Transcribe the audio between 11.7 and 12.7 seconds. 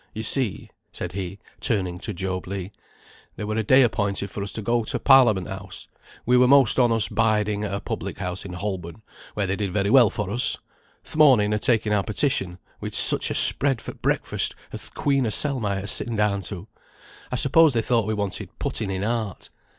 our petition